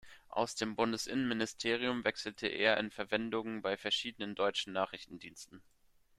[0.29, 5.61] Aus dem Bundesinnenministerium wechselte er in Verwendungen bei verschiedenen deutschen Nachrichtendiensten.